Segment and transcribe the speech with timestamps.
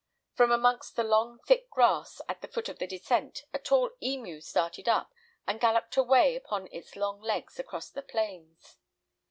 [0.33, 4.41] From amongst the long thick grass at the foot of the descent a tall emu
[4.41, 5.13] started up,
[5.45, 8.79] and galloped away upon its long legs across the plains.